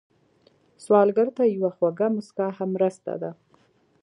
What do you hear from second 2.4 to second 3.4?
هم مرسته ده